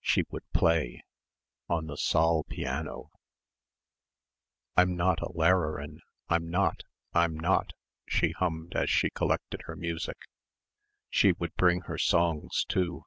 She 0.00 0.24
would 0.30 0.42
play... 0.52 1.04
on 1.68 1.86
the 1.86 1.96
saal 1.96 2.42
piano. 2.42 3.12
"I'm 4.76 4.96
not 4.96 5.20
a 5.22 5.30
Lehrerin 5.30 6.00
I'm 6.28 6.50
not 6.50 6.82
I'm 7.14 7.38
not," 7.38 7.74
she 8.08 8.32
hummed 8.32 8.74
as 8.74 8.90
she 8.90 9.10
collected 9.10 9.62
her 9.66 9.76
music... 9.76 10.16
she 11.10 11.30
would 11.30 11.54
bring 11.54 11.82
her 11.82 11.96
songs 11.96 12.64
too.... 12.64 13.04